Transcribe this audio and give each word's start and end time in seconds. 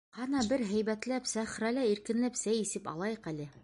Ҡана, 0.17 0.39
бер 0.53 0.63
һәйбәтләп, 0.69 1.29
сәхрәлә 1.33 1.87
иркенләп 1.93 2.43
сәй 2.45 2.67
эсеп 2.67 2.95
алайыҡ 2.97 3.35
әле. 3.37 3.55